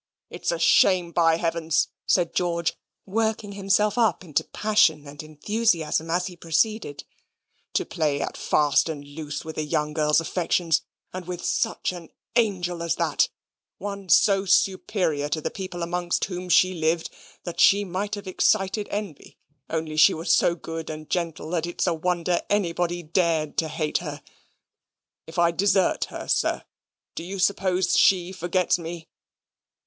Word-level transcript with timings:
It's 0.31 0.51
a 0.51 0.57
shame, 0.57 1.11
by 1.11 1.35
Heavens," 1.37 1.89
said 2.07 2.33
George, 2.33 2.73
working 3.05 3.51
himself 3.51 3.99
up 3.99 4.23
into 4.23 4.43
passion 4.45 5.05
and 5.07 5.21
enthusiasm 5.21 6.09
as 6.09 6.25
he 6.25 6.35
proceeded, 6.35 7.03
"to 7.73 7.85
play 7.85 8.19
at 8.19 8.35
fast 8.35 8.89
and 8.89 9.05
loose 9.07 9.45
with 9.45 9.59
a 9.59 9.63
young 9.63 9.93
girl's 9.93 10.19
affections 10.19 10.81
and 11.13 11.27
with 11.27 11.45
such 11.45 11.91
an 11.91 12.09
angel 12.35 12.81
as 12.81 12.95
that 12.95 13.29
one 13.77 14.09
so 14.09 14.43
superior 14.43 15.29
to 15.29 15.39
the 15.39 15.51
people 15.51 15.83
amongst 15.83 16.25
whom 16.25 16.49
she 16.49 16.73
lived, 16.73 17.11
that 17.43 17.59
she 17.59 17.85
might 17.85 18.15
have 18.15 18.25
excited 18.25 18.87
envy, 18.89 19.37
only 19.69 19.97
she 19.97 20.15
was 20.15 20.33
so 20.33 20.55
good 20.55 20.89
and 20.89 21.11
gentle, 21.11 21.51
that 21.51 21.67
it's 21.67 21.85
a 21.85 21.93
wonder 21.93 22.41
anybody 22.49 23.03
dared 23.03 23.55
to 23.57 23.67
hate 23.67 23.99
her. 23.99 24.23
If 25.27 25.37
I 25.37 25.51
desert 25.51 26.05
her, 26.05 26.27
sir, 26.27 26.63
do 27.13 27.23
you 27.23 27.37
suppose 27.37 27.95
she 27.95 28.31
forgets 28.31 28.79
me?" 28.79 29.07